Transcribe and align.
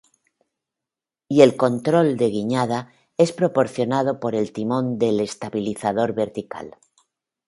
Y 1.35 1.41
el 1.43 1.55
control 1.55 2.17
de 2.17 2.31
guiñada 2.31 2.91
es 3.17 3.31
proporcionado 3.33 4.19
por 4.19 4.33
el 4.33 4.51
timón 4.51 4.97
del 4.97 5.19
estabilizador 5.19 6.13
vertical. 6.13 6.75